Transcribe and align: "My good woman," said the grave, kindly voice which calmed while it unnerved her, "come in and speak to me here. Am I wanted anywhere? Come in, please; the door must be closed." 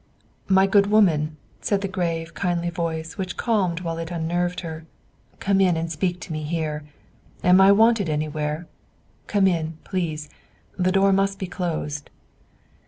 "My 0.49 0.65
good 0.65 0.87
woman," 0.87 1.37
said 1.61 1.81
the 1.81 1.87
grave, 1.87 2.33
kindly 2.33 2.71
voice 2.71 3.19
which 3.19 3.37
calmed 3.37 3.81
while 3.81 3.99
it 3.99 4.09
unnerved 4.09 4.61
her, 4.61 4.87
"come 5.39 5.61
in 5.61 5.77
and 5.77 5.91
speak 5.91 6.19
to 6.21 6.31
me 6.33 6.41
here. 6.41 6.83
Am 7.43 7.61
I 7.61 7.71
wanted 7.71 8.09
anywhere? 8.09 8.65
Come 9.27 9.45
in, 9.45 9.77
please; 9.83 10.27
the 10.75 10.91
door 10.91 11.13
must 11.13 11.37
be 11.37 11.45
closed." 11.45 12.09